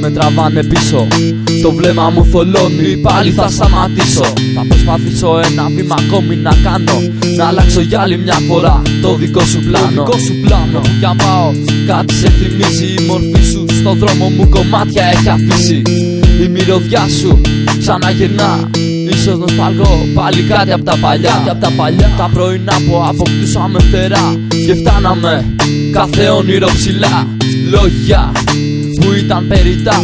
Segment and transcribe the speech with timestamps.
[0.00, 1.06] με τραβάνε πίσω.
[1.62, 4.24] Το βλέμμα μου θολώνει πάλι θα σταματήσω.
[4.54, 6.96] Θα προσπαθήσω ένα βήμα ακόμη να κάνω.
[7.36, 10.02] Να αλλάξω για άλλη μια φορά το δικό σου πλάνο.
[10.02, 10.80] Το δικό σου πλάνο.
[10.98, 11.52] Κι αν πάω
[11.86, 13.02] κάτι σε θυμίζει.
[13.02, 15.82] Η μορφή σου Στο δρόμο μου κομμάτια έχει αφήσει.
[16.44, 17.40] Η μυρωδιά σου
[17.78, 18.70] ξαναγυρνά
[19.10, 21.30] Ίσως να σπαλγώ πάλι κάτι από τα παλιά.
[21.30, 22.10] Κάτι απ' τα παλιά.
[22.16, 24.36] Τα πρωινά που αποκτούσαμε φτερά.
[24.66, 25.54] Και φτάναμε
[25.92, 27.26] κάθε όνειρο ψηλά.
[27.70, 28.32] Λόγια
[29.00, 30.02] που ήταν περιτά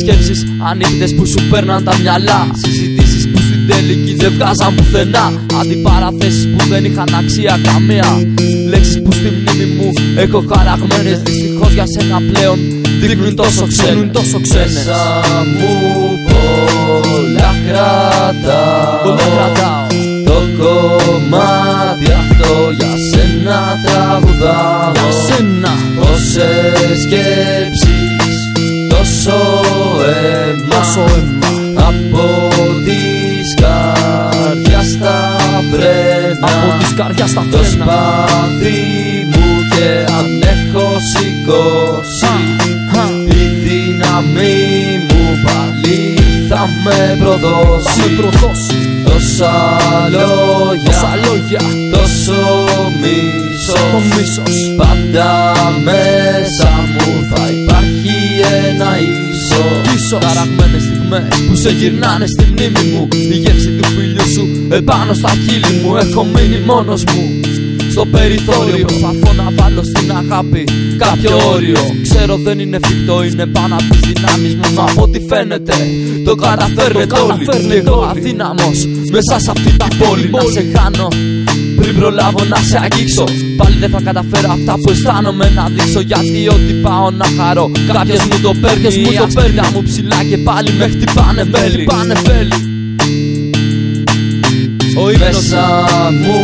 [0.00, 2.40] Σκέψεις ανοιχτές που σου παίρναν τα μυαλά.
[2.62, 5.26] Συζητήσεις που στην τελική δεν βγάζαν πουθενά.
[5.60, 8.08] Αντιπαραθέσεις που δεν είχαν αξία καμία.
[8.68, 11.18] Λέξεις που στη μνήμη μου έχω χαραγμένες.
[11.22, 12.58] Δυστυχώς για σένα πλέον
[13.00, 14.10] δείχνουν τόσο ξένες.
[14.12, 14.72] Τόσο ξένες.
[14.72, 15.00] Μέσα
[15.58, 15.72] μου
[16.24, 19.02] πολλά κρατάω.
[19.04, 19.86] Πολλά κρατάω.
[20.28, 24.92] Το κομμάτι αυτό για σένα τραγουδάω.
[24.92, 25.72] Για σένα.
[25.96, 27.81] Πόσες σκέψεις
[29.24, 29.40] τόσο
[30.04, 31.82] αίμα Τόσο αίμα.
[31.88, 32.48] Από
[32.84, 35.36] της καρδιάς στα
[35.70, 37.84] βρένα Από της καρδιάς στα Το φρένα.
[37.84, 38.80] σπάθι
[39.30, 42.26] μου και αν έχω σηκώσει
[42.92, 46.14] Χα, Η δύναμη μου πάλι
[46.48, 48.00] θα με προδώσει.
[48.00, 49.02] Θα με προδώσει.
[49.04, 49.54] Τόσα
[50.10, 51.60] λόγια, Τόσα λόγια.
[51.92, 52.32] τόσο
[52.72, 54.74] Το μίσος μίσος.
[54.76, 55.52] Πάντα
[60.12, 64.44] ίσος Ίσως Χαραγμένες στιγμές που σε γυρνάνε στη μνήμη μου Η γεύση του φίλου σου
[64.70, 67.40] επάνω στα χείλη μου Έχω μείνει μόνος μου.
[67.90, 70.64] Στο περιθώριο Προσπαθώ να βάλω στην αγάπη
[70.98, 71.80] κάποιο όριο.
[72.02, 75.74] Ξέρω δεν είναι εφικτό, είναι πάνω από τις δυνάμεις μου Μα από ό,τι φαίνεται
[76.24, 77.44] το καταφέρνετε όλοι.
[77.68, 81.08] Και εγώ αδύναμος μέσα σε αυτή την πόλη Να σε χάνω.
[81.08, 81.71] πριν
[82.02, 83.24] προλάβω να σε αγγίξω.
[83.56, 86.00] Πάλι δεν θα καταφέρω αυτά που αισθάνομαι να δείξω.
[86.00, 89.60] Γιατί ό,τι πάω να χαρώ Κάποιος μου το παίρνει, μου το παίρνει.
[89.74, 91.84] μου ψηλά και πάλι με χτυπάνε βέλη.
[91.84, 92.52] Πάνε βέλη.
[95.02, 95.64] Ο ύπνος Μέσα
[96.20, 96.36] μου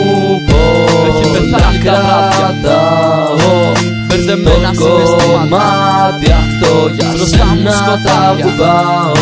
[1.08, 2.58] Έχει πολλά πεθάνει τα βράδια.
[2.62, 3.72] κρατάω
[4.06, 8.04] Μπερδεμένα Το συναισθήματα κομμάτι αυτό για Μπροστά μου σένα σκοτάδια.
[8.04, 9.12] τραγουδάω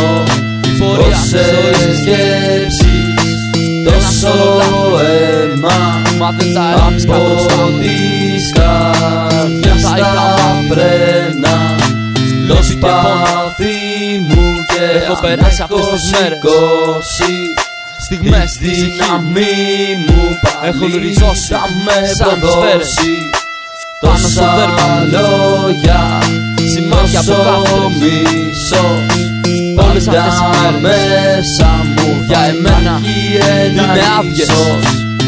[0.68, 1.98] Η πορεία της Πόσες ζωής.
[1.98, 2.94] σκέψεις
[3.86, 10.28] τόσο όλο αίμα Μα δεν τα έβρισκα μπροστά Από μου της καρδιάς Θα τα είχα
[10.70, 11.54] φρένα
[12.48, 12.92] Το Λύπη και πόνο.
[13.02, 13.76] σπάθι
[14.28, 16.38] μου και Έχω αν περάσει έχω αυτές τις μέρες.
[16.42, 17.34] σηκώσει
[18.04, 19.54] Στιγμές η στη ψυχή δύναμη
[20.06, 20.22] μου
[20.68, 22.94] Έχουν πάλι ριζώσει θα με σαν τις σφαίρες.
[22.94, 23.14] προδώσει
[24.00, 25.06] Πάνω στο Τόσα δέρμα μου.
[25.14, 26.00] λόγια
[26.72, 27.96] Σημάδια από τόσο κάφρες.
[28.00, 29.00] μίσος
[29.88, 30.80] Όλες Πάντα αυτές οι μέρες.
[30.86, 33.36] μέσα μου Για θα εμένα υπάρχει
[33.70, 34.50] ένα είναι άδειες.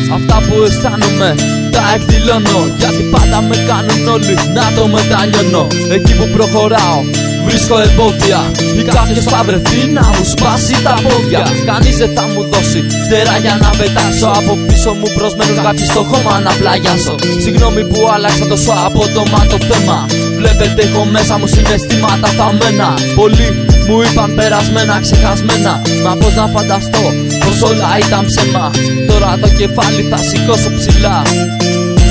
[0.08, 0.16] Ίσως.
[0.16, 1.34] Αυτά που αισθάνομαι
[1.70, 2.60] τα εκδηλώνω.
[2.76, 5.66] Γιατί πάντα με κάνουν όλοι να το μετανιώνω.
[5.96, 7.00] Εκεί που προχωράω
[7.46, 8.41] βρίσκω εμπόδια.
[8.80, 11.42] Ή κάποιος θα βρεθεί να μου σπάσει τα πόδια.
[11.70, 14.28] Κανείς δεν θα μου δώσει φτερά για να πετάξω.
[14.38, 17.14] Από πίσω μου προσμένουν κάποιοι στο χώμα να πλαγιάσω.
[17.44, 19.98] Συγγνώμη που άλλαξα τόσο απότομα το θέμα.
[20.38, 22.88] Βλέπετε έχω μέσα μου συναισθήματα θαμμένα.
[23.18, 23.48] Πολλοί
[23.88, 25.72] μου είπαν περασμένα ξεχασμένα.
[26.04, 27.04] Μα πως να φανταστώ
[27.48, 28.70] πως όλα ήταν ψέμα.
[29.09, 31.22] Τώρα το κεφάλι θα σηκώσω ψηλά.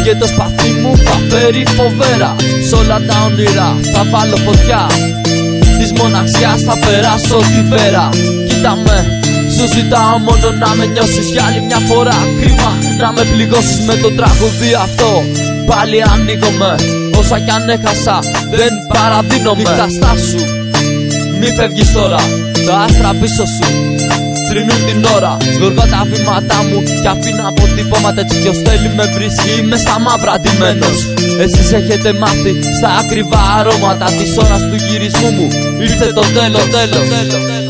[0.03, 2.35] Και το σπαθί μου θα φέρει φοβέρα.
[2.67, 4.83] Σ' όλα τα όνειρα θα βάλω φωτιά.
[5.79, 8.09] Της μοναξιάς θα περάσω τη βέρα.
[8.47, 8.97] Κοίτα με
[9.55, 12.71] σου ζητάω μόνο να με νιώσεις για άλλη μια φορά Κρίμα.
[12.99, 15.11] Να με πληγώσεις με το τραγούδι αυτό.
[15.69, 16.75] Πάλι ανοίγομαι
[17.19, 18.19] Όσα κι αν έχασα
[18.59, 20.43] δεν παραδίνομαι Νύχτα στάσου
[21.39, 22.21] μη φεύγεις τώρα,
[22.65, 23.96] τα άστρα πίσω σου
[24.49, 29.49] Τρινούν την ώρα, γοργά τα βήματά μου Κι αφήνω αποτυπώματα έτσι ποιος θέλει με βρίσκει
[29.59, 30.97] Είμαι στα μαύρα ντυμένος.
[31.43, 35.47] Εσείς έχετε μάθει στα ακριβά αρώματα Της ώρας του γυρισμού μου.
[35.79, 37.66] Ήρθε το τέλος, τέλος, τέλος.